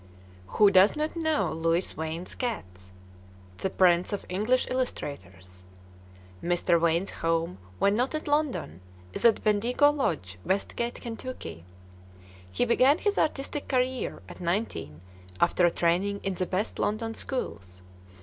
[0.57, 2.91] Who does not know Louis Wain's cats?
[3.57, 5.63] that prince of English illustrators.
[6.43, 6.81] Mr.
[6.81, 8.81] Wain's home, when not in London,
[9.13, 11.51] is at Bendigo Lodge, Westgate, Kent.
[12.51, 15.01] He began his artistic career at nineteen,
[15.39, 17.83] after a training in the best London schools.